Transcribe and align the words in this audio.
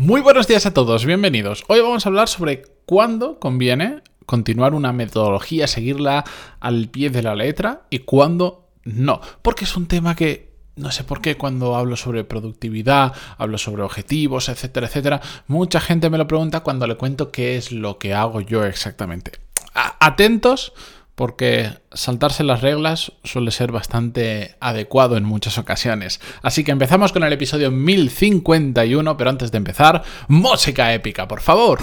Muy 0.00 0.22
buenos 0.22 0.48
días 0.48 0.64
a 0.64 0.72
todos, 0.72 1.04
bienvenidos. 1.04 1.62
Hoy 1.68 1.80
vamos 1.82 2.06
a 2.06 2.08
hablar 2.08 2.26
sobre 2.26 2.62
cuándo 2.86 3.38
conviene 3.38 4.00
continuar 4.24 4.72
una 4.72 4.94
metodología, 4.94 5.66
seguirla 5.66 6.24
al 6.58 6.88
pie 6.88 7.10
de 7.10 7.22
la 7.22 7.34
letra 7.34 7.82
y 7.90 7.98
cuándo 7.98 8.70
no. 8.82 9.20
Porque 9.42 9.64
es 9.64 9.76
un 9.76 9.88
tema 9.88 10.16
que 10.16 10.54
no 10.74 10.90
sé 10.90 11.04
por 11.04 11.20
qué 11.20 11.36
cuando 11.36 11.76
hablo 11.76 11.96
sobre 11.98 12.24
productividad, 12.24 13.12
hablo 13.36 13.58
sobre 13.58 13.82
objetivos, 13.82 14.48
etcétera, 14.48 14.86
etcétera, 14.86 15.20
mucha 15.48 15.80
gente 15.80 16.08
me 16.08 16.16
lo 16.16 16.26
pregunta 16.26 16.60
cuando 16.60 16.86
le 16.86 16.96
cuento 16.96 17.30
qué 17.30 17.58
es 17.58 17.70
lo 17.70 17.98
que 17.98 18.14
hago 18.14 18.40
yo 18.40 18.64
exactamente. 18.64 19.32
Atentos 19.74 20.72
porque 21.20 21.68
saltarse 21.92 22.44
las 22.44 22.62
reglas 22.62 23.12
suele 23.24 23.50
ser 23.50 23.72
bastante 23.72 24.54
adecuado 24.58 25.18
en 25.18 25.24
muchas 25.24 25.58
ocasiones. 25.58 26.18
Así 26.40 26.64
que 26.64 26.70
empezamos 26.70 27.12
con 27.12 27.24
el 27.24 27.32
episodio 27.34 27.70
1051, 27.70 29.18
pero 29.18 29.28
antes 29.28 29.52
de 29.52 29.58
empezar, 29.58 30.02
música 30.28 30.94
épica, 30.94 31.28
por 31.28 31.42
favor. 31.42 31.78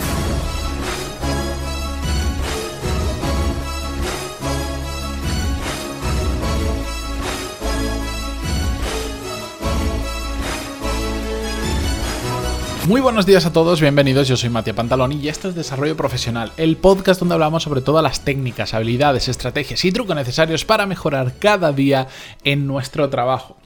Muy 12.87 13.01
buenos 13.01 13.25
días 13.25 13.45
a 13.45 13.51
todos, 13.51 13.81
bienvenidos. 13.81 14.29
Yo 14.29 14.37
soy 14.37 14.49
Matías 14.49 14.77
Pantaloni 14.77 15.17
y 15.17 15.27
esto 15.27 15.49
es 15.49 15.55
Desarrollo 15.55 15.97
Profesional, 15.97 16.53
el 16.55 16.77
podcast 16.77 17.19
donde 17.19 17.33
hablamos 17.33 17.63
sobre 17.63 17.81
todas 17.81 18.01
las 18.01 18.23
técnicas, 18.23 18.73
habilidades, 18.73 19.27
estrategias 19.27 19.83
y 19.83 19.91
trucos 19.91 20.15
necesarios 20.15 20.63
para 20.63 20.85
mejorar 20.85 21.33
cada 21.37 21.73
día 21.73 22.07
en 22.45 22.65
nuestro 22.65 23.09
trabajo. 23.09 23.57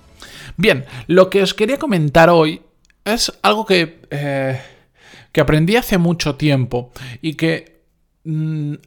Bien, 0.57 0.85
lo 1.05 1.29
que 1.29 1.43
os 1.43 1.53
quería 1.53 1.77
comentar 1.77 2.31
hoy 2.31 2.63
es 3.05 3.31
algo 3.43 3.63
que, 3.63 4.01
eh, 4.09 4.59
que 5.31 5.41
aprendí 5.41 5.75
hace 5.75 5.99
mucho 5.99 6.33
tiempo 6.33 6.91
y 7.21 7.35
que 7.35 7.80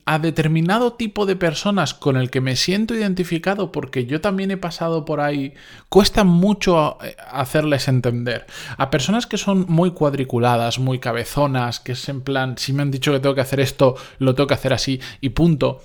a 0.07 0.19
determinado 0.21 0.93
tipo 0.93 1.27
de 1.27 1.35
personas 1.35 1.93
con 1.93 2.17
el 2.17 2.31
que 2.31 2.41
me 2.41 2.55
siento 2.55 2.95
identificado 2.95 3.73
porque 3.73 4.07
yo 4.07 4.21
también 4.21 4.53
he 4.53 4.57
pasado 4.57 5.05
por 5.05 5.21
ahí, 5.21 5.55
cuesta 5.89 6.23
mucho 6.23 6.99
eh, 7.03 7.17
hacerles 7.33 7.89
entender. 7.89 8.47
A 8.77 8.91
personas 8.91 9.27
que 9.27 9.37
son 9.37 9.67
muy 9.69 9.91
cuadriculadas, 9.91 10.79
muy 10.79 11.01
cabezonas, 11.01 11.81
que 11.81 11.93
es 11.93 12.09
en 12.09 12.21
plan, 12.21 12.57
si 12.59 12.73
me 12.73 12.83
han 12.83 12.93
dicho 12.93 13.13
que 13.13 13.19
tengo 13.19 13.35
que 13.35 13.41
hacer 13.41 13.59
esto, 13.59 13.97
lo 14.19 14.37
tengo 14.37 14.47
que 14.47 14.55
hacer 14.55 14.73
así 14.73 15.01
y 15.21 15.31
punto. 15.31 15.83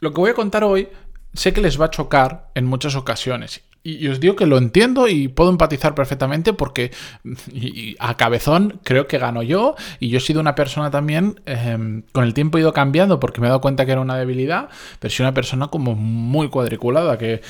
Lo 0.00 0.14
que 0.14 0.20
voy 0.20 0.30
a 0.30 0.34
contar 0.34 0.64
hoy 0.64 0.88
sé 1.34 1.52
que 1.52 1.60
les 1.60 1.78
va 1.78 1.86
a 1.86 1.90
chocar 1.90 2.50
en 2.54 2.64
muchas 2.64 2.96
ocasiones 2.96 3.62
y, 3.86 4.08
os 4.08 4.18
digo 4.18 4.34
que 4.34 4.46
lo 4.46 4.58
entiendo 4.58 5.06
y 5.08 5.28
puedo 5.28 5.50
empatizar 5.50 5.94
perfectamente 5.94 6.52
porque 6.52 6.90
a 7.98 8.16
cabezón 8.16 8.80
creo 8.82 9.06
que 9.06 9.18
gano 9.18 9.42
yo 9.42 9.76
y 10.00 10.08
yo 10.08 10.18
he 10.18 10.20
sido 10.20 10.40
una 10.40 10.54
persona 10.54 10.90
también, 10.90 11.40
em, 11.46 12.02
con 12.12 12.24
el 12.24 12.34
tiempo 12.34 12.58
he 12.58 12.62
ido 12.62 12.72
cambiando 12.72 13.20
porque 13.20 13.40
me 13.40 13.46
he 13.46 13.50
dado 13.50 13.60
cuenta 13.60 13.86
que 13.86 13.92
era 13.92 14.00
una 14.00 14.16
debilidad, 14.16 14.68
pero 14.98 15.12
soy 15.12 15.24
una 15.24 15.34
persona 15.34 15.68
como 15.68 15.94
muy 15.94 16.48
cuadriculada, 16.48 17.16
que, 17.18 17.40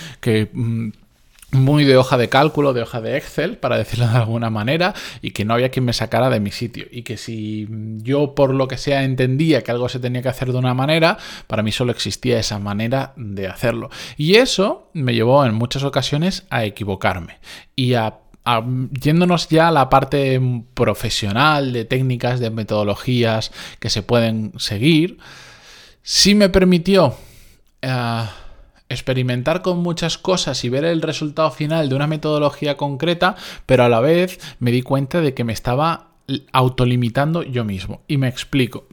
mm, 0.53 0.89
muy 1.53 1.85
de 1.85 1.97
hoja 1.97 2.17
de 2.17 2.29
cálculo, 2.29 2.73
de 2.73 2.83
hoja 2.83 3.01
de 3.01 3.17
Excel, 3.17 3.57
para 3.59 3.79
decirlo 3.79 4.09
de 4.09 4.17
alguna 4.17 4.51
manera, 4.51 4.95
y 5.23 5.31
que 5.31 5.45
no 5.45 5.55
había 5.55 5.71
quien 5.71 5.85
me 5.85 5.93
sacara 5.93 6.29
de 6.29 6.41
mi 6.41 6.51
sitio. 6.51 6.87
Y 6.91 7.03
que 7.03 7.17
si 7.17 7.69
yo 7.99 8.35
por 8.35 8.53
lo 8.53 8.69
que 8.69 8.79
sea 8.79 9.05
entendía 9.05 9.63
que 9.63 9.71
algo 9.71 9.89
se 9.89 10.01
tenía 10.01 10.23
que 10.23 10.29
hacer 10.29 10.53
de 10.53 10.59
una 10.59 10.75
manera, 10.75 11.19
para 11.47 11.63
mí 11.63 11.73
solo 11.73 11.93
existía 11.93 12.39
esa 12.39 12.59
manera 12.59 13.13
de 13.17 13.47
hacerlo. 13.47 13.91
Y 14.17 14.37
eso 14.37 14.91
me 14.93 15.15
llevó 15.15 15.45
en 15.45 15.55
muchas 15.55 15.85
ocasiones 15.85 16.45
a 16.51 16.65
equivocarme 16.65 17.39
y 17.75 17.95
a 17.95 18.19
yéndonos 18.93 19.49
ya 19.49 19.69
a 19.69 19.73
la 19.73 19.89
parte 19.91 20.41
profesional 20.75 21.73
de 21.73 21.85
técnicas, 21.85 22.39
de 22.39 22.51
metodologías 22.51 23.51
que 23.81 23.91
se 23.91 24.03
pueden 24.03 24.53
seguir, 24.57 25.19
sí 26.03 26.37
me 26.37 26.49
permitió 26.49 27.17
eh, 27.83 28.25
experimentar 28.89 29.63
con 29.63 29.79
muchas 29.79 30.19
cosas 30.19 30.65
y 30.65 30.69
ver 30.69 30.85
el 30.85 31.03
resultado 31.03 31.51
final 31.51 31.89
de 31.89 31.95
una 31.95 32.07
metodología 32.07 32.77
concreta, 32.77 33.37
pero 33.67 33.85
a 33.85 33.89
la 33.89 34.01
vez 34.01 34.39
me 34.59 34.71
di 34.71 34.83
cuenta 34.83 35.21
de 35.21 35.35
que 35.35 35.45
me 35.45 35.53
estaba 35.53 36.09
autolimitando 36.53 37.43
yo 37.43 37.65
mismo. 37.65 38.03
Y 38.09 38.17
me 38.17 38.29
explico. 38.29 38.87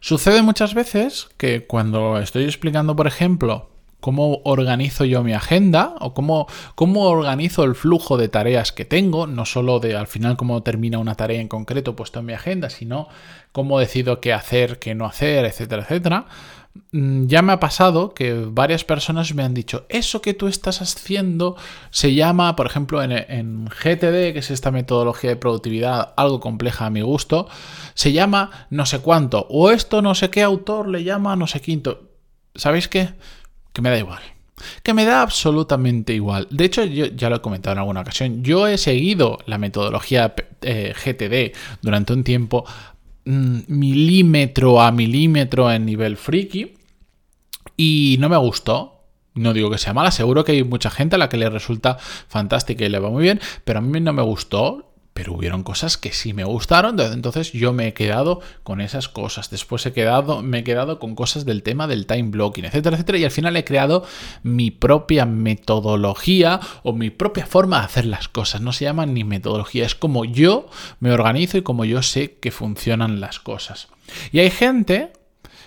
Sucede 0.00 0.42
muchas 0.42 0.74
veces 0.74 1.28
que 1.36 1.66
cuando 1.66 2.18
estoy 2.18 2.44
explicando, 2.44 2.96
por 2.96 3.06
ejemplo, 3.06 3.68
cómo 4.00 4.40
organizo 4.44 5.04
yo 5.04 5.22
mi 5.22 5.34
agenda 5.34 5.94
o 6.00 6.14
cómo, 6.14 6.46
cómo 6.74 7.02
organizo 7.02 7.64
el 7.64 7.74
flujo 7.74 8.16
de 8.16 8.28
tareas 8.28 8.72
que 8.72 8.86
tengo, 8.86 9.26
no 9.26 9.44
solo 9.44 9.78
de 9.78 9.96
al 9.96 10.06
final 10.06 10.38
cómo 10.38 10.62
termina 10.62 10.98
una 10.98 11.16
tarea 11.16 11.40
en 11.40 11.48
concreto 11.48 11.96
puesto 11.96 12.20
en 12.20 12.26
mi 12.26 12.32
agenda, 12.32 12.70
sino 12.70 13.08
cómo 13.52 13.78
decido 13.78 14.20
qué 14.20 14.32
hacer, 14.32 14.78
qué 14.78 14.94
no 14.94 15.04
hacer, 15.04 15.44
etcétera, 15.44 15.82
etcétera 15.82 16.26
ya 16.92 17.42
me 17.42 17.52
ha 17.52 17.60
pasado 17.60 18.14
que 18.14 18.32
varias 18.32 18.84
personas 18.84 19.34
me 19.34 19.42
han 19.42 19.54
dicho, 19.54 19.86
eso 19.88 20.22
que 20.22 20.34
tú 20.34 20.46
estás 20.46 20.80
haciendo 20.82 21.56
se 21.90 22.14
llama, 22.14 22.54
por 22.56 22.66
ejemplo, 22.66 23.02
en, 23.02 23.66
GTD, 23.66 24.32
que 24.32 24.38
es 24.38 24.50
esta 24.50 24.70
metodología 24.70 25.30
de 25.30 25.36
productividad 25.36 26.14
algo 26.16 26.40
compleja 26.40 26.86
a 26.86 26.90
mi 26.90 27.00
gusto, 27.00 27.48
se 27.94 28.12
llama 28.12 28.66
no 28.70 28.86
sé 28.86 29.00
cuánto, 29.00 29.46
o 29.50 29.70
esto 29.70 30.02
no 30.02 30.14
sé 30.14 30.30
qué 30.30 30.42
autor 30.42 30.88
le 30.88 31.04
llama 31.04 31.36
no 31.36 31.46
sé 31.46 31.60
quinto. 31.60 32.08
¿Sabéis 32.54 32.88
qué? 32.88 33.10
Que 33.72 33.82
me 33.82 33.90
da 33.90 33.98
igual. 33.98 34.22
Que 34.82 34.92
me 34.92 35.04
da 35.04 35.22
absolutamente 35.22 36.12
igual. 36.12 36.46
De 36.50 36.66
hecho, 36.66 36.84
yo 36.84 37.06
ya 37.06 37.30
lo 37.30 37.36
he 37.36 37.40
comentado 37.40 37.72
en 37.72 37.78
alguna 37.78 38.02
ocasión. 38.02 38.42
Yo 38.42 38.66
he 38.66 38.76
seguido 38.76 39.38
la 39.46 39.56
metodología 39.56 40.34
eh, 40.60 40.92
GTD 40.94 41.56
durante 41.80 42.12
un 42.12 42.24
tiempo 42.24 42.66
Mm, 42.99 42.99
milímetro 43.24 44.80
a 44.80 44.92
milímetro 44.92 45.70
en 45.70 45.86
nivel 45.86 46.16
friki 46.16 46.74
y 47.76 48.16
no 48.18 48.28
me 48.28 48.36
gustó. 48.36 48.96
No 49.34 49.52
digo 49.52 49.70
que 49.70 49.78
sea 49.78 49.94
mala, 49.94 50.10
seguro 50.10 50.44
que 50.44 50.52
hay 50.52 50.64
mucha 50.64 50.90
gente 50.90 51.14
a 51.14 51.18
la 51.18 51.28
que 51.28 51.36
le 51.36 51.48
resulta 51.48 51.98
fantástica 51.98 52.84
y 52.84 52.88
le 52.88 52.98
va 52.98 53.10
muy 53.10 53.22
bien, 53.22 53.40
pero 53.64 53.78
a 53.78 53.82
mí 53.82 54.00
no 54.00 54.12
me 54.12 54.22
gustó 54.22 54.89
pero 55.20 55.34
hubieron 55.34 55.64
cosas 55.64 55.98
que 55.98 56.14
sí 56.14 56.32
me 56.32 56.44
gustaron, 56.44 56.98
entonces 56.98 57.52
yo 57.52 57.74
me 57.74 57.88
he 57.88 57.92
quedado 57.92 58.40
con 58.62 58.80
esas 58.80 59.10
cosas. 59.10 59.50
Después 59.50 59.84
he 59.84 59.92
quedado, 59.92 60.40
me 60.40 60.60
he 60.60 60.64
quedado 60.64 60.98
con 60.98 61.14
cosas 61.14 61.44
del 61.44 61.62
tema 61.62 61.86
del 61.86 62.06
time 62.06 62.30
blocking, 62.30 62.64
etcétera, 62.64 62.96
etcétera, 62.96 63.18
y 63.18 63.24
al 63.24 63.30
final 63.30 63.54
he 63.54 63.62
creado 63.62 64.02
mi 64.44 64.70
propia 64.70 65.26
metodología 65.26 66.58
o 66.84 66.94
mi 66.94 67.10
propia 67.10 67.44
forma 67.44 67.80
de 67.80 67.84
hacer 67.84 68.06
las 68.06 68.28
cosas. 68.28 68.62
No 68.62 68.72
se 68.72 68.86
llama 68.86 69.04
ni 69.04 69.22
metodología, 69.22 69.84
es 69.84 69.94
como 69.94 70.24
yo 70.24 70.70
me 71.00 71.12
organizo 71.12 71.58
y 71.58 71.62
como 71.62 71.84
yo 71.84 72.00
sé 72.00 72.38
que 72.38 72.50
funcionan 72.50 73.20
las 73.20 73.40
cosas. 73.40 73.88
Y 74.32 74.38
hay 74.38 74.50
gente 74.50 75.12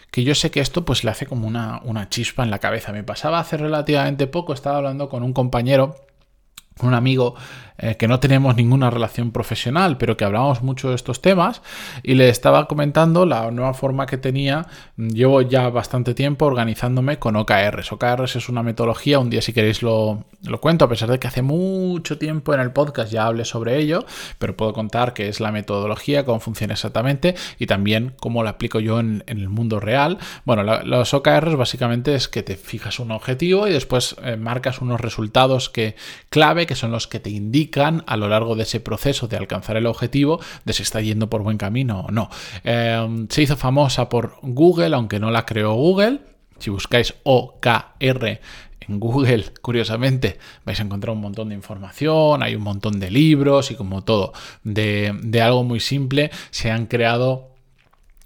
que 0.10 0.24
yo 0.24 0.34
sé 0.34 0.50
que 0.50 0.62
esto 0.62 0.84
pues 0.84 1.04
le 1.04 1.12
hace 1.12 1.28
como 1.28 1.46
una, 1.46 1.80
una 1.84 2.10
chispa 2.10 2.42
en 2.42 2.50
la 2.50 2.58
cabeza. 2.58 2.92
Me 2.92 3.04
pasaba 3.04 3.38
hace 3.38 3.58
relativamente 3.58 4.26
poco, 4.26 4.52
estaba 4.52 4.78
hablando 4.78 5.10
con 5.10 5.22
un 5.22 5.32
compañero 5.32 5.96
un 6.82 6.94
amigo 6.94 7.36
eh, 7.84 7.98
que 7.98 8.08
no 8.08 8.22
tenemos 8.22 8.56
ninguna 8.56 8.90
relación 8.90 9.32
profesional, 9.32 9.98
pero 9.98 10.16
que 10.16 10.24
hablábamos 10.24 10.64
mucho 10.64 10.88
de 10.88 10.96
estos 10.96 11.22
temas, 11.22 11.62
y 12.02 12.14
le 12.14 12.30
estaba 12.30 12.66
comentando 12.66 13.26
la 13.26 13.52
nueva 13.52 13.74
forma 13.74 14.06
que 14.06 14.18
tenía. 14.18 14.68
Llevo 14.96 15.42
ya 15.42 15.68
bastante 15.70 16.14
tiempo 16.14 16.46
organizándome 16.46 17.20
con 17.20 17.36
OKRs. 17.36 17.92
OKRs 17.92 18.38
es 18.38 18.48
una 18.48 18.64
metodología, 18.64 19.20
un 19.20 19.30
día 19.30 19.42
si 19.42 19.52
queréis 19.52 19.84
lo, 19.84 20.24
lo 20.44 20.62
cuento, 20.62 20.86
a 20.86 20.88
pesar 20.88 21.12
de 21.12 21.20
que 21.20 21.28
hace 21.28 21.42
mucho 21.42 22.18
tiempo 22.18 22.54
en 22.54 22.62
el 22.62 22.72
podcast 22.72 23.12
ya 23.12 23.26
hablé 23.26 23.44
sobre 23.44 23.78
ello, 23.78 24.06
pero 24.40 24.56
puedo 24.56 24.72
contar 24.72 25.14
qué 25.14 25.28
es 25.28 25.42
la 25.42 25.52
metodología, 25.52 26.24
cómo 26.24 26.40
funciona 26.40 26.76
exactamente 26.76 27.36
y 27.60 27.66
también 27.66 28.14
cómo 28.22 28.44
la 28.44 28.52
aplico 28.52 28.80
yo 28.80 29.02
en, 29.02 29.26
el 29.28 29.50
mundo 29.50 29.82
real. 29.82 30.20
Bueno, 30.46 30.64
los 30.64 31.14
OKRs 31.14 31.58
básicamente 31.58 32.16
es 32.16 32.30
que 32.30 32.44
te 32.44 32.56
fijas 32.56 33.00
un 33.00 33.12
objetivo 33.12 33.68
y 33.68 33.74
después 33.74 34.16
eh, 34.24 34.38
marcas 34.38 34.80
unos 34.80 35.02
resultados 35.02 35.70
que 35.70 35.98
clave 36.30 36.66
que 36.66 36.76
son 36.76 36.92
los 36.92 37.08
que 37.08 37.20
te 37.20 37.30
indican 37.30 37.73
a 37.82 38.18
lo 38.18 38.30
largo 38.30 38.56
de 38.56 38.64
ese 38.64 38.80
proceso 38.80 39.28
de 39.28 39.38
alcanzar 39.38 39.78
el 39.78 39.86
objetivo 39.86 40.40
de 40.66 40.74
si 40.74 40.84
está 40.84 41.02
yendo 41.02 41.30
por 41.30 41.44
buen 41.44 41.58
camino 41.58 42.02
o 42.02 42.12
no. 42.12 42.30
Em, 42.64 43.28
se 43.30 43.42
hizo 43.42 43.58
famosa 43.58 44.10
por 44.10 44.36
Google, 44.42 44.96
aunque 44.96 45.20
no 45.20 45.32
la 45.32 45.46
creó 45.46 45.74
Google. 45.74 46.20
Si 46.60 46.70
buscáis 46.70 47.16
OKR 47.24 48.40
en 48.82 49.00
Google, 49.00 49.46
curiosamente, 49.62 50.38
vais 50.66 50.80
a 50.80 50.84
encontrar 50.84 51.16
un 51.16 51.22
montón 51.22 51.50
de 51.50 51.56
información, 51.56 52.44
hay 52.44 52.56
un 52.56 52.64
montón 52.64 53.00
de 53.00 53.12
libros 53.12 53.72
y 53.72 53.76
como 53.76 54.04
todo, 54.04 54.34
de 54.64 55.42
algo 55.42 55.64
muy 55.64 55.80
simple, 55.80 56.32
se 56.52 56.72
han 56.72 56.86
creado 56.86 57.53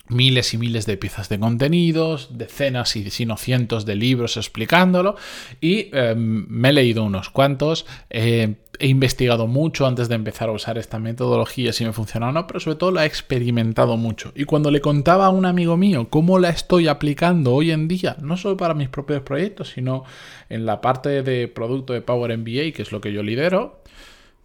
miles 0.09 0.53
y 0.53 0.57
miles 0.57 0.85
de 0.85 0.97
piezas 0.97 1.29
de 1.29 1.39
contenidos, 1.39 2.37
decenas 2.37 2.95
y 2.95 3.09
si 3.09 3.25
no 3.25 3.37
cientos 3.37 3.85
de 3.85 3.95
libros 3.95 4.37
explicándolo 4.37 5.15
y 5.61 5.89
em, 5.93 6.45
me 6.49 6.69
he 6.69 6.73
leído 6.73 7.03
unos 7.03 7.29
cuantos, 7.29 7.85
he 8.09 8.55
investigado 8.79 9.47
mucho 9.47 9.87
antes 9.87 10.09
de 10.09 10.15
empezar 10.15 10.49
a 10.49 10.51
usar 10.51 10.77
esta 10.77 10.99
metodología 10.99 11.73
si 11.73 11.85
me 11.85 11.93
funciona 11.93 12.29
o 12.29 12.31
no, 12.31 12.47
pero 12.47 12.59
sobre 12.59 12.77
todo 12.77 12.91
la 12.91 13.03
he 13.03 13.07
experimentado 13.07 13.97
mucho. 13.97 14.31
Y 14.35 14.45
cuando 14.45 14.71
le 14.71 14.81
contaba 14.81 15.25
a 15.25 15.29
un 15.29 15.45
amigo 15.45 15.77
mío 15.77 16.07
cómo 16.09 16.39
la 16.39 16.49
estoy 16.49 16.87
aplicando 16.87 17.53
hoy 17.53 17.71
en 17.71 17.87
día, 17.87 18.17
no 18.21 18.37
solo 18.37 18.57
para 18.57 18.73
mis 18.73 18.89
propios 18.89 19.21
proyectos, 19.21 19.69
sino 19.69 20.03
en 20.49 20.65
la 20.65 20.81
parte 20.81 21.23
de 21.23 21.47
producto 21.47 21.93
de 21.93 22.01
Power 22.01 22.37
MBA, 22.37 22.73
que 22.73 22.81
es 22.81 22.91
lo 22.91 23.01
que 23.01 23.11
yo 23.11 23.23
lidero, 23.23 23.81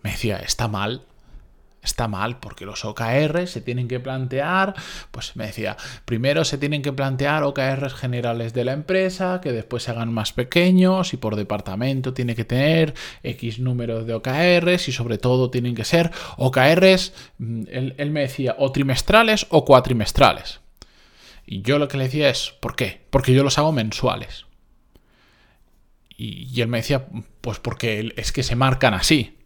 me 0.02 0.10
decía, 0.10 0.38
está 0.38 0.68
mal, 0.68 1.02
está 1.82 2.08
mal, 2.08 2.38
porque 2.38 2.64
los 2.64 2.84
OKR 2.84 3.46
se 3.46 3.60
tienen 3.60 3.88
que 3.88 4.00
plantear, 4.00 4.74
pues 5.10 5.36
me 5.36 5.46
decía, 5.46 5.76
primero 6.04 6.44
se 6.44 6.58
tienen 6.58 6.82
que 6.82 6.92
plantear 6.92 7.42
OKRs 7.42 7.94
generales 7.94 8.54
de 8.54 8.64
la 8.64 8.72
empresa, 8.72 9.40
que 9.42 9.52
después 9.52 9.82
se 9.82 9.90
hagan 9.90 10.12
más 10.12 10.32
pequeños 10.32 11.12
y 11.12 11.16
por 11.16 11.36
departamento 11.36 12.14
tiene 12.14 12.34
que 12.34 12.44
tener 12.44 12.94
X 13.22 13.58
números 13.58 14.06
de 14.06 14.14
OKRs 14.14 14.88
y 14.88 14.92
sobre 14.92 15.18
todo 15.18 15.50
tienen 15.50 15.74
que 15.74 15.84
ser 15.84 16.10
OKRs, 16.36 17.12
mm, 17.38 17.64
él, 17.70 17.94
él 17.98 18.10
me 18.10 18.20
decía, 18.20 18.54
o 18.58 18.72
trimestrales 18.72 19.46
o 19.50 19.64
cuatrimestrales. 19.64 20.60
Y 21.46 21.62
yo 21.62 21.78
lo 21.78 21.88
que 21.88 21.96
le 21.96 22.04
decía 22.04 22.30
es, 22.30 22.54
¿por 22.60 22.76
qué? 22.76 23.02
Porque 23.10 23.34
yo 23.34 23.42
los 23.42 23.58
hago 23.58 23.72
mensuales. 23.72 24.46
Y, 26.16 26.60
él 26.60 26.68
me 26.68 26.78
decía, 26.78 27.06
pues 27.40 27.58
porque 27.58 28.12
es 28.16 28.32
que 28.32 28.42
se 28.42 28.54
marcan 28.54 28.94
así. 28.94 29.38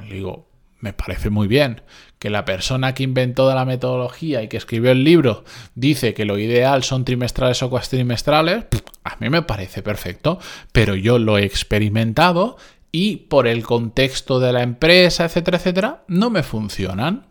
Le 0.00 0.14
digo, 0.14 0.48
me 0.84 0.92
parece 0.92 1.30
muy 1.30 1.48
bien 1.48 1.80
que 2.18 2.28
la 2.28 2.44
persona 2.44 2.94
que 2.94 3.02
inventó 3.02 3.52
la 3.54 3.64
metodología 3.64 4.42
y 4.42 4.48
que 4.48 4.58
escribió 4.58 4.92
el 4.92 5.02
libro 5.02 5.44
dice 5.74 6.12
que 6.12 6.26
lo 6.26 6.38
ideal 6.38 6.84
son 6.84 7.06
trimestrales 7.06 7.62
o 7.62 7.70
cuatrimestrales, 7.70 8.66
a 9.02 9.16
mí 9.18 9.30
me 9.30 9.40
parece 9.40 9.82
perfecto, 9.82 10.38
pero 10.72 10.94
yo 10.94 11.18
lo 11.18 11.38
he 11.38 11.44
experimentado 11.44 12.58
y 12.92 13.16
por 13.16 13.46
el 13.46 13.64
contexto 13.64 14.40
de 14.40 14.52
la 14.52 14.62
empresa, 14.62 15.24
etcétera, 15.24 15.56
etcétera, 15.56 16.04
no 16.06 16.28
me 16.28 16.42
funcionan. 16.42 17.26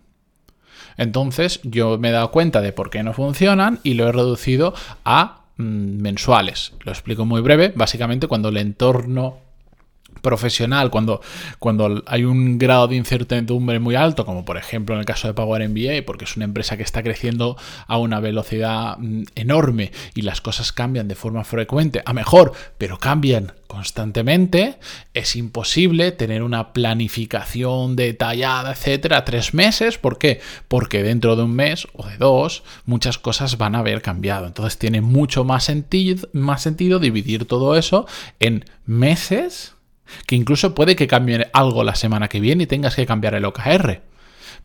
Entonces 0.98 1.60
yo 1.64 2.00
me 2.00 2.10
he 2.10 2.12
dado 2.12 2.32
cuenta 2.32 2.62
de 2.62 2.74
por 2.74 2.90
qué 2.90 3.04
no 3.04 3.14
funcionan 3.14 3.80
y 3.84 3.94
lo 3.94 4.10
he 4.10 4.12
reducido 4.12 4.74
a 5.06 5.44
Mm, 5.58 6.02
mensuales. 6.02 6.74
Lo 6.84 6.92
explico 6.92 7.26
muy 7.26 7.42
breve. 7.42 7.72
Básicamente 7.76 8.28
cuando 8.28 8.50
el 8.50 8.58
entorno 8.58 9.38
profesional, 10.24 10.90
cuando, 10.90 11.22
cuando 11.60 12.02
hay 12.08 12.24
un 12.24 12.58
grado 12.58 12.88
de 12.88 12.96
incertidumbre 12.96 13.78
muy 13.80 13.94
alto, 13.94 14.26
como 14.26 14.46
por 14.46 14.58
ejemplo 14.58 14.96
en 14.96 15.00
el 15.02 15.06
caso 15.06 15.28
de 15.28 15.36
Power 15.36 15.70
MBA, 15.70 16.06
porque 16.08 16.26
es 16.26 16.36
una 16.36 16.46
empresa 16.46 16.78
que 16.78 16.84
está 16.84 17.04
creciendo 17.04 17.58
a 17.86 17.98
una 17.98 18.20
velocidad 18.20 18.98
mm, 18.98 19.24
enorme 19.36 19.92
y 20.16 20.24
las 20.24 20.42
cosas 20.42 20.72
cambian 20.72 21.08
de 21.08 21.16
forma 21.16 21.44
frecuente 21.44 22.02
a 22.06 22.14
mejor, 22.14 22.54
pero 22.80 22.98
cambian 22.98 23.54
constantemente, 23.68 24.78
es 25.16 25.36
imposible 25.36 26.12
tener 26.12 26.44
una 26.44 26.74
planificación 26.74 27.96
detallada, 27.96 28.72
etcétera, 28.72 29.26
tres 29.26 29.56
meses. 29.56 29.98
¿Por 29.98 30.20
qué? 30.20 30.42
Porque 30.68 31.02
dentro 31.02 31.36
de 31.36 31.42
un 31.42 31.56
mes 31.56 31.88
o 31.94 32.06
de 32.06 32.18
dos, 32.18 32.64
muchas 32.86 33.18
cosas 33.18 33.58
van 33.58 33.74
a 33.74 33.80
haber 33.80 34.04
cambiado. 34.04 34.46
Entonces 34.46 34.78
tiene 34.78 35.02
mucho 35.02 35.44
más 35.44 35.64
sentido, 35.64 36.30
más 36.34 36.62
sentido 36.62 37.00
dividir 37.00 37.46
todo 37.46 37.76
eso 37.76 38.06
en 38.40 38.64
meses 38.86 39.74
que 40.26 40.36
incluso 40.36 40.76
puede 40.76 40.96
que 40.96 41.08
cambie 41.08 41.48
algo 41.54 41.84
la 41.84 41.96
semana 41.96 42.28
que 42.28 42.40
viene 42.40 42.64
y 42.64 42.68
tengas 42.68 42.96
que 42.96 43.06
cambiar 43.06 43.36
el 43.36 43.46
OKR. 43.46 44.02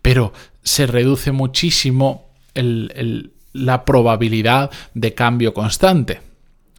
Pero 0.02 0.32
se 0.62 0.86
reduce 0.86 1.32
muchísimo 1.32 2.28
la 3.52 3.84
probabilidad 3.84 4.70
de 4.94 5.14
cambio 5.14 5.54
constante. 5.54 6.20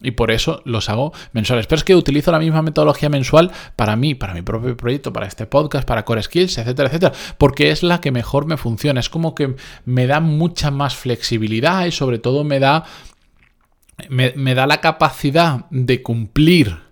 Y 0.02 0.12
por 0.12 0.30
eso 0.30 0.62
los 0.64 0.88
hago 0.88 1.12
mensuales. 1.32 1.66
Pero 1.66 1.78
es 1.78 1.84
que 1.84 1.94
utilizo 1.94 2.32
la 2.32 2.38
misma 2.38 2.62
metodología 2.62 3.10
mensual 3.10 3.50
para 3.76 3.96
mí, 3.96 4.14
para 4.14 4.32
mi 4.32 4.40
propio 4.42 4.74
proyecto, 4.76 5.12
para 5.12 5.26
este 5.26 5.46
podcast, 5.46 5.86
para 5.86 6.04
Core 6.04 6.22
Skills, 6.22 6.56
etcétera, 6.56 6.88
etcétera. 6.88 7.12
Porque 7.36 7.70
es 7.70 7.82
la 7.82 8.00
que 8.00 8.10
mejor 8.10 8.46
me 8.46 8.56
funciona. 8.56 9.00
Es 9.00 9.10
como 9.10 9.34
que 9.34 9.56
me 9.84 10.06
da 10.06 10.20
mucha 10.20 10.70
más 10.70 10.96
flexibilidad 10.96 11.84
y 11.84 11.92
sobre 11.92 12.18
todo 12.18 12.44
me 12.44 12.60
da, 12.60 12.84
me 14.08 14.54
da 14.54 14.66
la 14.66 14.80
capacidad 14.80 15.66
de 15.68 16.02
cumplir 16.02 16.89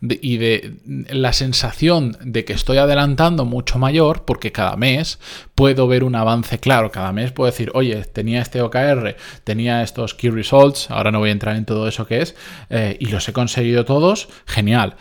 y 0.00 0.36
de 0.36 0.76
la 0.84 1.32
sensación 1.32 2.16
de 2.20 2.44
que 2.44 2.52
estoy 2.52 2.78
adelantando 2.78 3.44
mucho 3.44 3.78
mayor 3.78 4.24
porque 4.24 4.52
cada 4.52 4.76
mes 4.76 5.18
puedo 5.54 5.86
ver 5.86 6.04
un 6.04 6.14
avance 6.14 6.58
claro. 6.58 6.90
Cada 6.90 7.12
mes 7.12 7.32
puedo 7.32 7.50
decir, 7.50 7.70
oye, 7.74 8.04
tenía 8.04 8.42
este 8.42 8.60
OKR, 8.60 9.16
tenía 9.44 9.82
estos 9.82 10.14
key 10.14 10.30
results, 10.30 10.90
ahora 10.90 11.10
no 11.10 11.18
voy 11.20 11.30
a 11.30 11.32
entrar 11.32 11.56
en 11.56 11.64
todo 11.64 11.88
eso 11.88 12.06
que 12.06 12.22
es, 12.22 12.34
eh, 12.70 12.96
y 13.00 13.06
los 13.06 13.28
he 13.28 13.32
conseguido 13.32 13.84
todos, 13.84 14.28
genial. 14.46 14.96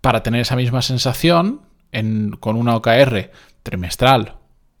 Para 0.00 0.22
tener 0.22 0.40
esa 0.42 0.56
misma 0.56 0.82
sensación 0.82 1.62
con 2.40 2.56
una 2.56 2.76
OKR 2.76 3.30
trimestral 3.62 4.34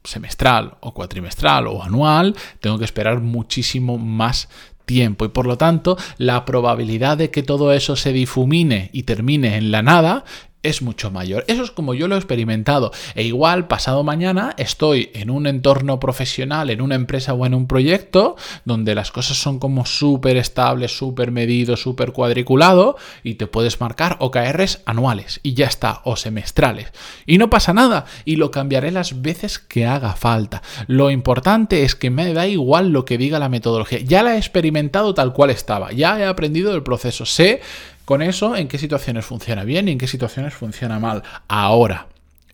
semestral 0.06 0.76
o 0.80 0.94
cuatrimestral 0.94 1.66
o 1.66 1.82
anual, 1.82 2.34
tengo 2.60 2.78
que 2.78 2.84
esperar 2.84 3.20
muchísimo 3.20 3.98
más 3.98 4.48
tiempo 4.86 5.26
y 5.26 5.28
por 5.28 5.46
lo 5.46 5.58
tanto 5.58 5.98
la 6.16 6.44
probabilidad 6.46 7.18
de 7.18 7.30
que 7.30 7.42
todo 7.42 7.72
eso 7.72 7.96
se 7.96 8.12
difumine 8.12 8.88
y 8.92 9.02
termine 9.02 9.56
en 9.56 9.70
la 9.70 9.82
nada 9.82 10.24
es 10.66 10.82
mucho 10.82 11.10
mayor. 11.10 11.44
Eso 11.48 11.62
es 11.62 11.70
como 11.70 11.94
yo 11.94 12.08
lo 12.08 12.14
he 12.14 12.18
experimentado. 12.18 12.92
E 13.14 13.22
igual, 13.22 13.68
pasado 13.68 14.02
mañana, 14.04 14.54
estoy 14.58 15.10
en 15.14 15.30
un 15.30 15.46
entorno 15.46 16.00
profesional, 16.00 16.70
en 16.70 16.80
una 16.80 16.94
empresa 16.94 17.34
o 17.34 17.46
en 17.46 17.54
un 17.54 17.66
proyecto, 17.66 18.36
donde 18.64 18.94
las 18.94 19.10
cosas 19.10 19.36
son 19.36 19.58
como 19.58 19.86
súper 19.86 20.36
estables, 20.36 20.96
súper 20.96 21.30
medido, 21.30 21.76
súper 21.76 22.12
cuadriculado, 22.12 22.96
y 23.22 23.34
te 23.34 23.46
puedes 23.46 23.80
marcar 23.80 24.16
OKRs 24.20 24.80
anuales, 24.86 25.40
y 25.42 25.54
ya 25.54 25.66
está, 25.66 26.00
o 26.04 26.16
semestrales. 26.16 26.92
Y 27.26 27.38
no 27.38 27.50
pasa 27.50 27.72
nada, 27.72 28.06
y 28.24 28.36
lo 28.36 28.50
cambiaré 28.50 28.90
las 28.90 29.22
veces 29.22 29.58
que 29.58 29.86
haga 29.86 30.14
falta. 30.14 30.62
Lo 30.86 31.10
importante 31.10 31.84
es 31.84 31.94
que 31.94 32.10
me 32.10 32.32
da 32.32 32.46
igual 32.46 32.90
lo 32.90 33.04
que 33.04 33.18
diga 33.18 33.38
la 33.38 33.48
metodología. 33.48 34.00
Ya 34.00 34.22
la 34.22 34.34
he 34.34 34.38
experimentado 34.38 35.14
tal 35.14 35.32
cual 35.32 35.50
estaba, 35.50 35.92
ya 35.92 36.18
he 36.18 36.24
aprendido 36.24 36.72
del 36.72 36.82
proceso, 36.82 37.24
sé 37.24 37.60
con 38.06 38.22
eso, 38.22 38.54
¿en 38.54 38.68
qué 38.68 38.78
situaciones 38.78 39.26
funciona 39.26 39.64
bien 39.64 39.88
y 39.88 39.90
en 39.90 39.98
qué 39.98 40.06
situaciones 40.06 40.54
funciona 40.54 41.00
mal? 41.00 41.24
Ahora, 41.48 42.06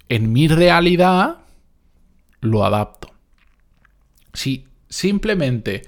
en 0.08 0.32
mi 0.32 0.48
realidad, 0.48 1.36
lo 2.40 2.64
adapto. 2.64 3.12
Si 4.32 4.64
simplemente 4.88 5.82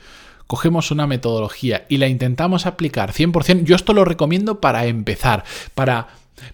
cogemos 0.47 0.91
una 0.91 1.07
metodología 1.07 1.87
y 1.89 1.97
la 1.97 2.09
intentamos 2.09 2.67
aplicar 2.67 3.13
100%, 3.13 3.65
yo 3.65 3.75
esto 3.75 3.95
lo 3.95 4.05
recomiendo 4.05 4.61
para 4.61 4.87
empezar, 4.87 5.45
para... 5.75 6.09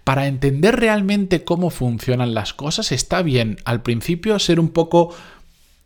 Para 0.04 0.26
entender 0.26 0.78
realmente 0.78 1.42
cómo 1.42 1.70
funcionan 1.70 2.34
las 2.34 2.52
cosas, 2.52 2.92
está 2.92 3.22
bien 3.22 3.56
al 3.64 3.82
principio 3.82 4.38
ser 4.38 4.60
un 4.60 4.68
poco 4.68 5.16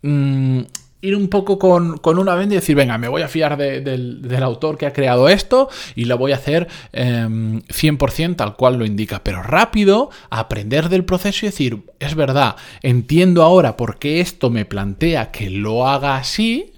mm, 0.01 0.63
ir 1.05 1.15
un 1.15 1.27
poco 1.27 1.59
con, 1.59 1.99
una 2.03 2.35
venda 2.35 2.55
y 2.55 2.57
decir, 2.57 2.75
venga, 2.75 2.97
me 2.97 3.07
voy 3.07 3.21
a 3.21 3.27
fiar 3.27 3.57
del, 3.57 4.43
autor 4.43 4.77
que 4.77 4.85
ha 4.85 4.93
creado 4.93 5.29
esto 5.29 5.69
y 5.95 6.05
lo 6.05 6.17
voy 6.17 6.31
a 6.31 6.35
hacer 6.35 6.67
100% 6.93 8.23
em, 8.23 8.35
tal 8.35 8.55
cual 8.55 8.77
lo 8.77 8.85
indica. 8.85 9.23
Pero 9.23 9.43
rápido, 9.43 10.09
aprender 10.29 10.89
del 10.89 11.05
proceso 11.05 11.45
y 11.45 11.49
decir, 11.49 11.83
es 11.99 12.15
verdad, 12.15 12.55
entiendo 12.81 13.43
ahora 13.43 13.77
por 13.77 13.97
qué 13.97 14.19
esto 14.19 14.49
me 14.49 14.65
plantea 14.65 15.31
que 15.31 15.49
lo 15.49 15.87
haga 15.87 16.17
así, 16.17 16.73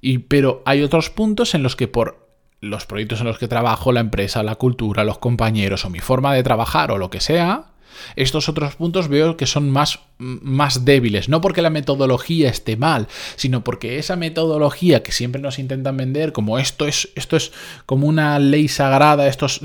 y, 0.00 0.18
pero 0.18 0.62
hay 0.64 0.82
otros 0.82 1.10
puntos 1.10 1.54
en 1.54 1.62
los 1.62 1.74
que 1.74 1.88
por 1.88 2.28
los 2.60 2.86
proyectos 2.86 3.20
en 3.20 3.26
los 3.26 3.38
que 3.38 3.48
trabajo, 3.48 3.92
la 3.92 4.00
empresa, 4.00 4.42
la 4.42 4.56
cultura, 4.56 5.04
los 5.04 5.18
compañeros 5.18 5.84
o 5.84 5.90
mi 5.90 6.00
forma 6.00 6.34
de 6.34 6.42
trabajar 6.42 6.90
o 6.90 6.98
lo 6.98 7.10
que 7.10 7.20
sea, 7.20 7.66
estos 8.16 8.48
otros 8.48 8.76
puntos 8.76 9.08
veo 9.08 9.36
que 9.36 9.46
son 9.46 9.70
más, 9.70 10.00
más 10.18 10.84
débiles, 10.84 11.28
no 11.28 11.40
porque 11.40 11.62
la 11.62 11.70
metodología 11.70 12.48
esté 12.48 12.76
mal, 12.76 13.08
sino 13.36 13.64
porque 13.64 13.98
esa 13.98 14.16
metodología 14.16 15.02
que 15.02 15.12
siempre 15.12 15.40
nos 15.40 15.58
intentan 15.58 15.96
vender 15.96 16.32
como 16.32 16.58
esto 16.58 16.86
es, 16.86 17.08
esto 17.14 17.36
es 17.36 17.52
como 17.86 18.06
una 18.06 18.38
ley 18.38 18.68
sagrada, 18.68 19.26
estos, 19.26 19.60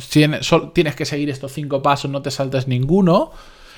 tienes 0.74 0.96
que 0.96 1.06
seguir 1.06 1.30
estos 1.30 1.54
cinco 1.54 1.82
pasos, 1.82 2.12
no 2.12 2.22
te 2.22 2.32
saltes 2.32 2.68
ninguno, 2.68 3.32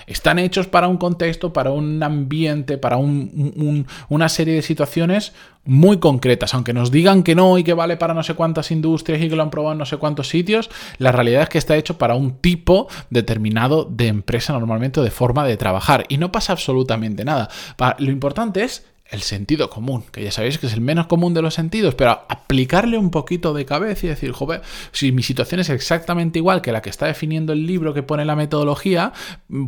están 0.07 0.39
hechos 0.39 0.67
para 0.67 0.87
un 0.87 0.97
contexto, 0.97 1.53
para 1.53 1.71
un 1.71 2.01
ambiente, 2.01 2.77
para 2.77 2.97
una 2.97 4.29
serie 4.29 4.55
de 4.55 4.61
situaciones 4.61 5.33
muy 5.65 5.97
concretas. 5.97 6.53
Aunque 6.53 6.73
nos 6.73 6.91
digan 6.91 7.23
que 7.23 7.35
no 7.35 7.57
y 7.57 7.63
que 7.63 7.73
vale 7.73 7.97
para 7.97 8.13
no 8.13 8.23
sé 8.23 8.35
cuántas 8.35 8.71
industrias 8.71 9.21
y 9.21 9.29
que 9.29 9.35
lo 9.35 9.43
han 9.43 9.49
probado 9.49 9.73
en 9.73 9.79
no 9.79 9.85
sé 9.85 9.97
cuántos 9.97 10.29
sitios, 10.29 10.69
la 10.97 11.11
realidad 11.11 11.43
es 11.43 11.49
que 11.49 11.57
está 11.57 11.75
hecho 11.75 11.97
para 11.97 12.15
un 12.15 12.37
tipo 12.37 12.87
determinado 13.09 13.85
de 13.85 14.07
empresa 14.07 14.53
normalmente 14.53 15.01
de 15.01 15.11
forma 15.11 15.45
de 15.45 15.57
trabajar. 15.57 16.05
Y 16.09 16.17
no 16.17 16.31
pasa 16.31 16.53
absolutamente 16.53 17.25
nada. 17.25 17.49
Lo 17.97 18.11
importante 18.11 18.63
es 18.63 18.85
el 19.09 19.21
sentido 19.21 19.69
común, 19.69 20.03
que 20.11 20.23
ya 20.23 20.31
sabéis 20.31 20.57
que 20.57 20.67
es 20.67 20.73
el 20.73 20.81
menos 20.81 21.07
común 21.07 21.33
de 21.33 21.41
los 21.41 21.53
sentidos, 21.53 21.95
pero 21.95 22.11
aplicarle 22.27 22.97
un 22.97 23.11
poquito 23.11 23.53
de 23.53 23.65
cabeza 23.65 24.05
y 24.05 24.09
decir, 24.09 24.31
joder, 24.31 24.61
si 24.91 25.11
mi 25.11 25.21
situación 25.21 25.59
es 25.59 25.69
exactamente 25.69 26.39
igual 26.39 26.61
que 26.61 26.71
la 26.71 26.81
que 26.81 26.89
está 26.89 27.05
definiendo 27.05 27.53
el 27.53 27.67
libro 27.67 27.93
que 27.93 28.03
pone 28.03 28.25
la 28.25 28.35
metodología, 28.35 29.13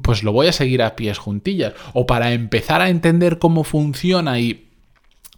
pues 0.02 0.24
lo 0.24 0.32
voy 0.32 0.48
a 0.48 0.54
seguir 0.54 0.82
a 0.82 0.96
pies 0.96 1.20
juntillas. 1.20 1.74
O 1.94 2.08
para 2.08 2.34
empezar 2.34 2.82
a 2.82 2.90
entender 2.90 3.38
cómo 3.38 3.64
funciona 3.64 4.40
y 4.40 4.67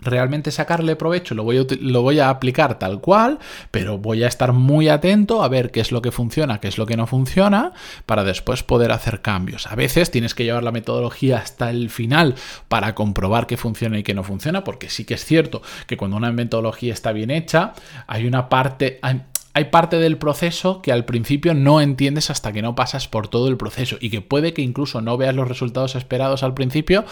realmente 0.01 0.51
sacarle 0.51 0.95
provecho, 0.95 1.35
lo 1.35 1.43
voy, 1.43 1.57
a, 1.57 1.65
lo 1.81 2.01
voy 2.01 2.19
a 2.19 2.29
aplicar 2.29 2.79
tal 2.79 3.01
cual, 3.01 3.39
pero 3.71 3.97
voy 3.97 4.23
a 4.23 4.27
estar 4.27 4.53
muy 4.53 4.89
atento 4.89 5.43
a 5.43 5.47
ver 5.47 5.71
qué 5.71 5.81
es 5.81 5.91
lo 5.91 6.01
que 6.01 6.11
funciona, 6.11 6.59
qué 6.59 6.67
es 6.67 6.77
lo 6.77 6.85
que 6.85 6.97
no 6.97 7.07
funciona, 7.07 7.73
para 8.05 8.23
después 8.23 8.63
poder 8.63 8.91
hacer 8.91 9.21
cambios. 9.21 9.67
A 9.67 9.75
veces 9.75 10.11
tienes 10.11 10.35
que 10.35 10.43
llevar 10.43 10.63
la 10.63 10.71
metodología 10.71 11.37
hasta 11.37 11.69
el 11.69 11.89
final 11.89 12.35
para 12.67 12.95
comprobar 12.95 13.47
qué 13.47 13.57
funciona 13.57 13.99
y 13.99 14.03
qué 14.03 14.13
no 14.13 14.23
funciona, 14.23 14.63
porque 14.63 14.89
sí 14.89 15.05
que 15.05 15.15
es 15.15 15.25
cierto 15.25 15.61
que 15.87 15.97
cuando 15.97 16.17
una 16.17 16.31
metodología 16.31 16.93
está 16.93 17.11
bien 17.11 17.31
hecha, 17.31 17.73
hay 18.07 18.25
una 18.25 18.49
parte... 18.49 18.99
Hay, 19.01 19.21
hay 19.51 19.65
parte 19.65 19.97
del 19.97 20.17
proceso 20.17 20.81
que 20.81 20.91
al 20.91 21.05
principio 21.05 21.55
no 21.55 21.81
entiendes 21.81 22.29
hasta 22.29 22.53
que 22.53 22.61
no 22.61 22.75
pasas 22.75 23.07
por 23.07 23.27
todo 23.27 23.47
el 23.47 23.57
proceso 23.57 23.97
y 23.99 24.11
que 24.11 24.21
puede 24.21 24.53
que 24.53 24.61
incluso 24.61 25.01
no 25.01 25.17
veas 25.17 25.35
los 25.35 25.47
resultados 25.47 25.95
esperados 25.95 26.43
al 26.43 26.53
principio, 26.53 27.03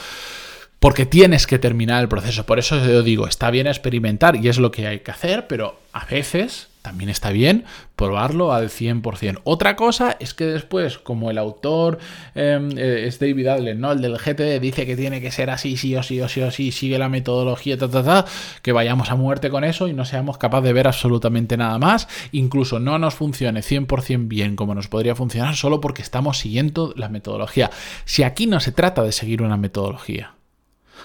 porque 0.88 1.06
tienes 1.06 1.48
que 1.48 1.60
terminar 1.60 2.02
el 2.02 2.08
proceso. 2.08 2.46
Por 2.46 2.60
eso 2.60 2.78
yo 2.78 3.04
digo, 3.04 3.28
está 3.28 3.52
bien 3.52 3.68
experimentar 3.68 4.38
y 4.38 4.48
es 4.48 4.58
lo 4.58 4.72
que 4.72 4.88
hay 4.88 5.00
que 5.02 5.12
hacer, 5.12 5.46
pero 5.46 5.82
a 5.92 6.06
veces 6.06 6.70
también 6.82 7.10
está 7.10 7.32
bien 7.32 7.66
probarlo 7.98 8.54
al 8.54 8.70
100%. 8.70 9.42
Otra 9.44 9.76
cosa 9.76 10.16
es 10.22 10.34
que 10.34 10.46
después, 10.46 10.98
como 10.98 11.30
el 11.30 11.40
autor 11.40 12.00
em, 12.36 12.70
eh, 12.78 13.04
es 13.06 13.20
David 13.20 13.48
Adler, 13.48 13.76
¿no? 13.76 13.92
El 13.92 14.02
del 14.02 14.18
GTD 14.18 14.62
dice 14.62 14.86
que 14.86 14.96
tiene 14.96 15.20
que 15.20 15.30
ser 15.30 15.50
así, 15.50 15.76
sí 15.76 15.94
o 15.98 16.04
sí 16.04 16.22
o 16.22 16.30
sí 16.30 16.40
o 16.40 16.52
sí, 16.52 16.72
sigue 16.72 16.98
la 16.98 17.10
metodología, 17.10 17.78
ta, 17.78 17.90
ta, 17.90 18.02
ta, 18.02 18.26
que 18.62 18.72
vayamos 18.72 19.12
a 19.12 19.16
muerte 19.16 19.50
con 19.50 19.66
eso 19.66 19.90
y 19.90 19.94
no 19.94 20.06
seamos 20.06 20.38
capaces 20.38 20.68
de 20.68 20.72
ver 20.72 20.88
absolutamente 20.88 21.58
nada 21.58 21.78
más, 21.80 22.08
incluso 22.32 22.80
no 22.80 22.98
nos 22.98 23.14
funcione 23.14 23.60
100% 23.60 24.30
bien 24.30 24.56
como 24.56 24.74
nos 24.74 24.88
podría 24.88 25.16
funcionar 25.16 25.58
solo 25.58 25.82
porque 25.82 26.02
estamos 26.02 26.38
siguiendo 26.38 26.94
la 26.96 27.10
metodología. 27.10 27.72
Si 28.06 28.24
aquí 28.24 28.48
no 28.48 28.62
se 28.62 28.72
trata 28.72 29.04
de 29.04 29.12
seguir 29.12 29.42
una 29.42 29.58
metodología, 29.58 30.37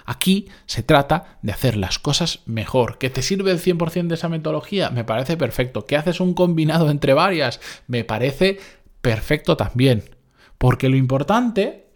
Aquí 0.04 0.48
se 0.66 0.82
trata 0.82 1.38
de 1.42 1.52
hacer 1.52 1.76
las 1.76 1.98
cosas 1.98 2.40
mejor. 2.46 2.98
¿Que 2.98 3.10
te 3.10 3.22
sirve 3.22 3.50
el 3.50 3.60
100% 3.60 4.08
de 4.08 4.14
esa 4.14 4.28
metodología? 4.28 4.90
Me 4.90 5.04
parece 5.04 5.36
perfecto. 5.36 5.86
¿Que 5.86 5.96
haces 5.96 6.20
un 6.20 6.34
combinado 6.34 6.90
entre 6.90 7.14
varias? 7.14 7.60
Me 7.86 8.04
parece 8.04 8.58
perfecto 9.00 9.56
también. 9.56 10.04
Porque 10.58 10.88
lo 10.88 10.96
importante 10.96 11.91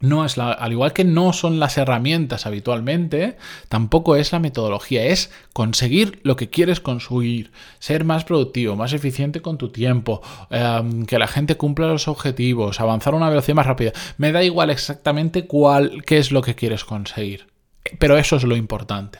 no 0.00 0.24
es 0.24 0.36
la, 0.36 0.52
al 0.52 0.72
igual 0.72 0.92
que 0.92 1.04
no 1.04 1.32
son 1.32 1.58
las 1.58 1.78
herramientas 1.78 2.46
habitualmente, 2.46 3.36
tampoco 3.68 4.16
es 4.16 4.32
la 4.32 4.38
metodología, 4.38 5.04
es 5.04 5.30
conseguir 5.52 6.20
lo 6.22 6.36
que 6.36 6.50
quieres 6.50 6.80
conseguir, 6.80 7.50
ser 7.78 8.04
más 8.04 8.24
productivo, 8.24 8.76
más 8.76 8.92
eficiente 8.92 9.42
con 9.42 9.58
tu 9.58 9.70
tiempo, 9.70 10.22
em, 10.50 11.04
que 11.04 11.18
la 11.18 11.26
gente 11.26 11.56
cumpla 11.56 11.86
los 11.88 12.08
objetivos, 12.08 12.80
avanzar 12.80 13.14
a 13.14 13.16
una 13.16 13.28
velocidad 13.28 13.56
más 13.56 13.66
rápida. 13.66 13.92
Me 14.16 14.32
da 14.32 14.42
igual 14.42 14.70
exactamente 14.70 15.46
cuál, 15.46 16.04
qué 16.04 16.18
es 16.18 16.30
lo 16.32 16.42
que 16.42 16.54
quieres 16.54 16.84
conseguir, 16.84 17.48
pero 17.98 18.16
eso 18.18 18.36
es 18.36 18.44
lo 18.44 18.56
importante. 18.56 19.18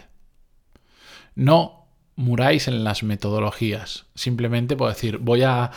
No 1.34 1.77
muráis 2.18 2.66
en 2.66 2.82
las 2.82 3.04
metodologías. 3.04 4.06
Simplemente 4.16 4.76
puedo 4.76 4.90
decir, 4.90 5.18
voy 5.18 5.42
a, 5.44 5.70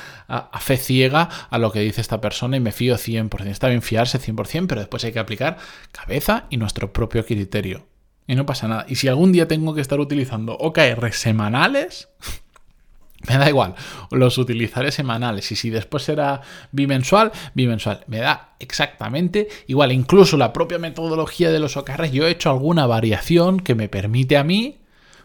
fe 0.59 0.75
ciega 0.75 1.29
a 1.49 1.57
lo 1.59 1.71
que 1.71 1.81
dice 1.81 2.01
esta 2.01 2.19
persona 2.19 2.57
y 2.57 2.59
me 2.59 2.71
fío 2.71 2.95
100%. 2.95 3.45
Está 3.45 3.67
bien 3.67 3.83
fiarse 3.83 4.19
100%, 4.19 4.65
pero 4.67 4.81
después 4.81 5.03
hay 5.03 5.11
que 5.13 5.19
aplicar 5.19 5.57
cabeza 5.91 6.45
y 6.49 6.57
nuestro 6.57 6.91
propio 6.91 7.23
criterio. 7.25 7.85
Y 8.25 8.33
no 8.33 8.47
pasa 8.47 8.67
nada. 8.67 8.85
Y 8.89 8.95
si 8.95 9.07
algún 9.07 9.31
día 9.31 9.47
tengo 9.47 9.75
que 9.75 9.81
estar 9.81 9.99
utilizando 9.99 10.53
OKR 10.53 11.13
semanales, 11.13 12.09
me 13.29 13.37
da 13.37 13.47
igual, 13.47 13.75
los 14.09 14.39
utilizaré 14.39 14.91
semanales 14.91 15.51
y 15.51 15.55
si 15.55 15.69
después 15.69 16.01
será 16.01 16.41
bimensual, 16.71 17.31
bimensual. 17.53 18.03
Me 18.07 18.17
da 18.17 18.55
exactamente 18.57 19.47
igual. 19.67 19.91
Incluso 19.91 20.37
la 20.37 20.53
propia 20.53 20.79
metodología 20.79 21.51
de 21.51 21.59
los 21.59 21.77
OKR, 21.77 22.09
yo 22.09 22.25
he 22.25 22.31
hecho 22.31 22.49
alguna 22.49 22.87
variación 22.87 23.59
que 23.59 23.75
me 23.75 23.89
permite 23.89 24.37
a 24.37 24.43
mí 24.43 24.80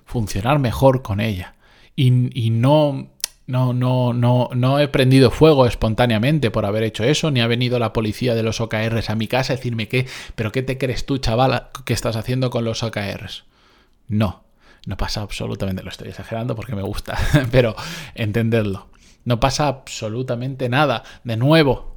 funcionar 0.06 0.58
mejor 0.58 1.02
con 1.02 1.20
ella. 1.20 1.54
Y, 1.94 2.10
no, 2.50 3.08
no, 3.46 3.72
no, 3.72 4.12
no, 4.12 4.50
no 4.54 4.78
he 4.78 4.88
prendido 4.88 5.30
fuego 5.30 5.66
espontáneamente 5.66 6.50
por 6.50 6.64
haber 6.64 6.82
hecho 6.82 7.04
eso, 7.04 7.30
ni 7.30 7.40
ha 7.40 7.46
venido 7.46 7.78
la 7.78 7.92
policía 7.92 8.34
de 8.34 8.42
los 8.42 8.60
OKRs 8.60 9.10
a 9.10 9.14
mi 9.14 9.26
casa 9.26 9.52
a 9.52 9.56
decirme 9.56 9.88
que, 9.88 10.06
pero 10.34 10.52
¿qué 10.52 10.62
te 10.62 10.78
crees 10.78 11.06
tú, 11.06 11.18
chaval, 11.18 11.68
que 11.84 11.92
estás 11.92 12.16
haciendo 12.16 12.50
con 12.50 12.64
los 12.64 12.82
OKRs? 12.82 13.44
No, 14.08 14.44
no 14.86 14.96
pasa 14.96 15.22
absolutamente, 15.22 15.82
lo 15.82 15.90
estoy 15.90 16.08
exagerando 16.08 16.54
porque 16.54 16.76
me 16.76 16.82
gusta, 16.82 17.18
pero 17.50 17.74
entenderlo. 18.14 18.88
No 19.24 19.40
pasa 19.40 19.66
absolutamente 19.66 20.68
nada. 20.68 21.02
De 21.24 21.36
nuevo, 21.36 21.96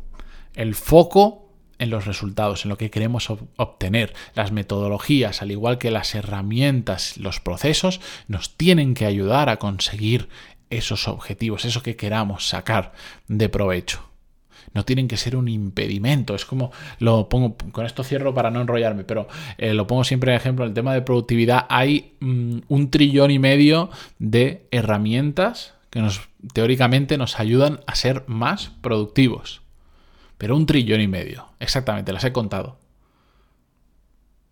el 0.56 0.74
foco 0.74 1.49
en 1.80 1.90
los 1.90 2.06
resultados, 2.06 2.66
en 2.66 2.70
lo 2.70 2.78
que 2.78 2.92
queremos 2.92 3.30
obtener. 3.58 4.14
Las 4.36 4.52
metodologías, 4.52 5.42
al 5.42 5.52
igual 5.52 5.78
que 5.78 5.92
las 5.92 6.14
herramientas, 6.14 7.18
los 7.18 7.40
procesos, 7.40 8.02
nos 8.28 8.56
tienen 8.56 8.94
que 8.94 9.06
ayudar 9.06 9.50
a 9.50 9.58
conseguir 9.58 10.30
esos 10.70 11.08
objetivos, 11.08 11.66
eso 11.66 11.82
que 11.82 11.96
queramos 11.96 12.48
sacar 12.48 12.94
de 13.28 13.50
provecho. 13.50 14.06
No 14.74 14.86
tienen 14.86 15.08
que 15.08 15.18
ser 15.18 15.36
un 15.36 15.48
impedimento. 15.48 16.36
Es 16.36 16.46
como 16.46 16.72
lo 17.00 17.28
pongo, 17.28 17.56
con 17.72 17.86
esto 17.86 18.04
cierro 18.04 18.34
para 18.34 18.52
no 18.52 18.62
enrollarme, 18.62 19.04
pero 19.04 19.28
eh, 19.58 19.74
lo 19.74 19.88
pongo 19.88 20.04
siempre 20.04 20.32
de 20.32 20.38
ejemplo. 20.38 20.66
En 20.66 20.70
el 20.70 20.76
tema 20.76 20.94
de 20.94 21.02
productividad 21.02 21.66
hay 21.70 22.14
mm, 22.20 22.60
un 22.68 22.92
trillón 22.92 23.32
y 23.32 23.40
medio 23.40 23.90
de 24.20 24.68
herramientas 24.70 25.74
que 25.90 26.02
nos 26.02 26.22
teóricamente 26.54 27.18
nos 27.18 27.40
ayudan 27.40 27.80
a 27.88 27.96
ser 27.96 28.24
más 28.28 28.72
productivos. 28.82 29.62
Pero 30.40 30.56
un 30.56 30.66
trillón 30.66 31.02
y 31.02 31.08
medio, 31.08 31.50
exactamente, 31.60 32.14
las 32.14 32.24
he 32.24 32.32
contado. 32.32 32.80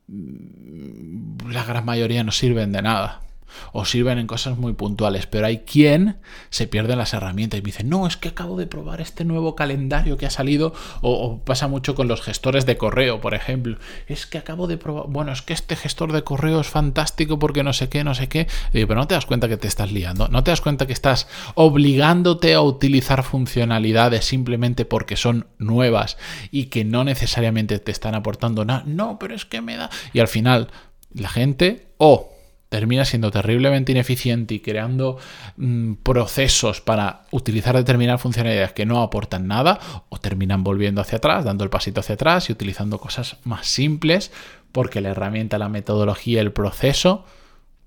La 0.08 1.64
gran 1.64 1.86
mayoría 1.86 2.24
no 2.24 2.32
sirven 2.32 2.72
de 2.74 2.82
nada 2.82 3.27
o 3.72 3.86
sirven 3.86 4.18
en 4.18 4.28
cosas 4.28 4.58
muy 4.58 4.74
puntuales, 4.74 5.28
pero 5.28 5.46
hay 5.46 5.60
quien 5.60 6.18
se 6.50 6.68
pierde 6.68 6.96
las 6.96 7.14
herramientas 7.14 7.60
y 7.60 7.62
dice, 7.62 7.84
no, 7.84 8.08
es 8.08 8.18
que 8.18 8.30
acabo 8.30 8.58
de 8.58 8.68
probar 8.68 9.02
este 9.02 9.26
nuevo 9.26 9.56
calendario 9.56 10.18
que 10.18 10.26
ha 10.26 10.30
salido, 10.30 10.74
o, 11.02 11.40
pasa 11.44 11.68
mucho 11.68 11.96
con 11.96 12.08
los 12.08 12.22
gestores 12.22 12.66
de 12.66 12.78
correo, 12.78 13.22
por 13.22 13.34
ejemplo, 13.34 13.78
es 14.08 14.26
que 14.26 14.38
acabo 14.38 14.68
de 14.68 14.78
probar, 14.78 15.06
bueno, 15.08 15.32
es 15.32 15.42
que 15.42 15.54
este 15.54 15.76
gestor 15.76 16.12
de 16.12 16.24
correo 16.24 16.62
es 16.62 16.68
fantástico 16.68 17.40
porque 17.40 17.64
no 17.64 17.74
sé 17.74 17.90
qué, 17.90 18.04
no 18.04 18.16
sé 18.16 18.28
qué, 18.28 18.48
pero 18.72 18.96
no 18.96 19.08
te 19.08 19.16
das 19.16 19.26
cuenta 19.26 19.48
que 19.48 19.58
te 19.58 19.68
estás 19.68 19.92
liando, 19.92 20.28
no 20.28 20.44
te 20.44 20.52
das 20.52 20.62
cuenta 20.62 20.88
que 20.88 20.94
estás 20.94 21.28
obligándote 21.56 22.54
a 22.54 22.62
utilizar 22.62 23.24
funcionalidades 23.24 24.26
simplemente 24.26 24.86
porque 24.86 25.16
son 25.16 25.48
nuevas 25.58 26.18
y 26.52 26.66
que 26.66 26.86
no 26.86 27.04
necesariamente 27.04 27.80
te 27.80 27.92
están 27.92 28.16
aportando 28.16 28.66
nada, 28.66 28.84
no, 28.86 29.18
pero 29.20 29.36
es 29.36 29.46
que 29.46 29.62
me 29.62 29.78
da, 29.78 29.90
y 30.14 30.20
al 30.20 30.28
final 30.28 30.70
la 31.14 31.30
gente 31.30 31.88
o 31.98 32.37
termina 32.70 33.06
siendo 33.06 33.32
terriblemente 33.32 33.92
ineficiente 33.92 34.56
y 34.56 34.60
creando 34.60 35.18
mm, 35.58 35.94
procesos 36.04 36.82
para 36.82 37.24
utilizar 37.32 37.76
determinadas 37.76 38.22
funcionalidades 38.22 38.74
que 38.74 38.86
no 38.86 39.02
aportan 39.02 39.48
nada 39.48 39.80
o 40.10 40.20
terminan 40.20 40.64
volviendo 40.64 41.02
hacia 41.02 41.18
atrás, 41.18 41.46
dando 41.46 41.64
el 41.64 41.70
pasito 41.70 42.02
hacia 42.02 42.16
atrás 42.16 42.50
y 42.50 42.54
utilizando 42.54 43.00
cosas 43.00 43.38
más 43.44 43.68
simples 43.68 44.32
porque 44.72 45.02
la 45.02 45.10
herramienta, 45.10 45.58
la 45.58 45.70
metodología, 45.70 46.42
el 46.42 46.52
proceso 46.52 47.26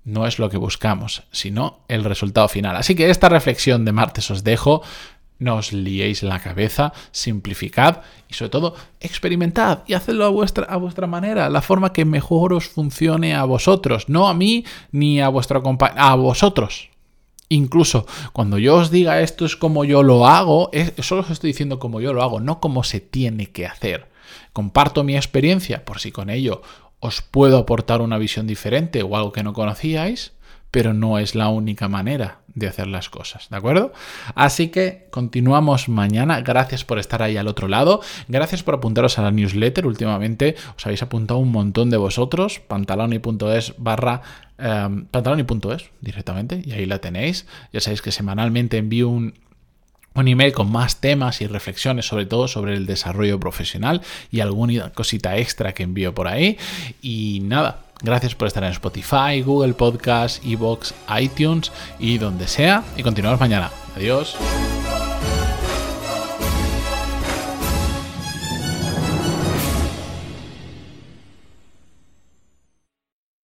no 0.03 0.25
es 0.25 0.39
lo 0.39 0.49
que 0.49 0.57
buscamos, 0.57 1.23
sino 1.31 1.79
el 1.87 2.03
resultado 2.03 2.47
final. 2.47 2.75
Así 2.75 2.95
que 2.95 3.09
esta 3.09 3.29
reflexión 3.29 3.85
de 3.85 3.91
martes 3.91 4.31
os 4.31 4.43
dejo 4.43 4.81
no 5.41 5.55
os 5.55 5.73
liéis 5.73 6.21
la 6.21 6.39
cabeza, 6.39 6.93
simplificad 7.11 8.01
y 8.29 8.35
sobre 8.35 8.49
todo 8.49 8.75
experimentad 8.99 9.79
y 9.87 9.95
hacedlo 9.95 10.25
a 10.25 10.29
vuestra, 10.29 10.65
a 10.65 10.77
vuestra 10.77 11.07
manera, 11.07 11.49
la 11.49 11.63
forma 11.63 11.93
que 11.93 12.05
mejor 12.05 12.53
os 12.53 12.67
funcione 12.67 13.33
a 13.33 13.43
vosotros, 13.43 14.07
no 14.07 14.29
a 14.29 14.35
mí 14.35 14.65
ni 14.91 15.19
a 15.19 15.29
vuestro 15.29 15.63
compañero, 15.63 15.99
a 16.01 16.15
vosotros. 16.15 16.89
Incluso 17.49 18.05
cuando 18.33 18.59
yo 18.59 18.75
os 18.75 18.91
diga 18.91 19.21
esto 19.21 19.43
es 19.45 19.55
como 19.57 19.83
yo 19.83 20.03
lo 20.03 20.27
hago, 20.27 20.69
solo 20.99 21.21
os 21.21 21.31
estoy 21.31 21.49
diciendo 21.49 21.79
como 21.79 21.99
yo 21.99 22.13
lo 22.13 22.21
hago, 22.21 22.39
no 22.39 22.59
como 22.59 22.83
se 22.83 22.99
tiene 22.99 23.47
que 23.47 23.65
hacer. 23.65 24.09
Comparto 24.53 25.03
mi 25.03 25.15
experiencia 25.15 25.83
por 25.83 25.99
si 25.99 26.11
con 26.11 26.29
ello 26.29 26.61
os 26.99 27.23
puedo 27.23 27.57
aportar 27.57 28.01
una 28.01 28.19
visión 28.19 28.45
diferente 28.45 29.01
o 29.01 29.17
algo 29.17 29.31
que 29.31 29.43
no 29.43 29.53
conocíais 29.53 30.33
pero 30.71 30.93
no 30.93 31.19
es 31.19 31.35
la 31.35 31.49
única 31.49 31.87
manera 31.89 32.39
de 32.55 32.67
hacer 32.67 32.87
las 32.87 33.09
cosas, 33.09 33.49
¿de 33.49 33.57
acuerdo? 33.57 33.93
Así 34.35 34.69
que 34.69 35.07
continuamos 35.09 35.89
mañana. 35.89 36.41
Gracias 36.41 36.83
por 36.83 36.99
estar 36.99 37.21
ahí 37.21 37.37
al 37.37 37.47
otro 37.47 37.67
lado. 37.67 38.01
Gracias 38.27 38.63
por 38.63 38.75
apuntaros 38.75 39.19
a 39.19 39.21
la 39.21 39.31
newsletter. 39.31 39.85
Últimamente 39.85 40.55
os 40.75 40.85
habéis 40.85 41.03
apuntado 41.03 41.39
un 41.39 41.51
montón 41.51 41.89
de 41.89 41.97
vosotros. 41.97 42.59
Pantaloni.es 42.59 43.73
barra 43.77 44.21
em, 44.57 45.05
pantaloni.es 45.05 45.89
directamente 46.01 46.61
y 46.65 46.71
ahí 46.71 46.85
la 46.85 46.99
tenéis. 46.99 47.45
Ya 47.71 47.79
sabéis 47.79 48.01
que 48.01 48.11
semanalmente 48.11 48.77
envío 48.77 49.09
un, 49.09 49.33
un 50.13 50.27
email 50.27 50.51
con 50.51 50.71
más 50.71 50.99
temas 50.99 51.41
y 51.41 51.47
reflexiones, 51.47 52.05
sobre 52.05 52.25
todo 52.25 52.47
sobre 52.47 52.75
el 52.75 52.85
desarrollo 52.85 53.39
profesional 53.39 54.01
y 54.29 54.41
alguna 54.41 54.91
cosita 54.91 55.37
extra 55.37 55.73
que 55.73 55.83
envío 55.83 56.13
por 56.13 56.27
ahí. 56.27 56.57
Y 57.01 57.39
nada, 57.43 57.79
Gracias 58.01 58.35
por 58.35 58.47
estar 58.47 58.63
en 58.63 58.71
Spotify, 58.71 59.41
Google 59.45 59.73
Podcast, 59.73 60.43
Evox, 60.45 60.93
iTunes 61.19 61.71
y 61.99 62.17
donde 62.17 62.47
sea. 62.47 62.83
Y 62.97 63.03
continuamos 63.03 63.39
mañana. 63.39 63.69
Adiós. 63.95 64.35